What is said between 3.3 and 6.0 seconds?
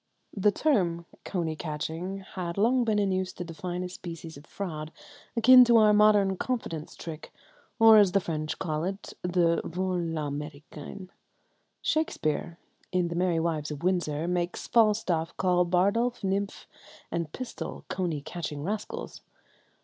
to define a species of fraud akin to our